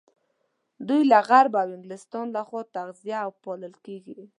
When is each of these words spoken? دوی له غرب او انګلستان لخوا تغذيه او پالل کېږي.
دوی 0.87 1.01
له 1.11 1.19
غرب 1.29 1.53
او 1.61 1.69
انګلستان 1.77 2.25
لخوا 2.35 2.61
تغذيه 2.75 3.17
او 3.25 3.31
پالل 3.43 3.73
کېږي. 3.85 4.17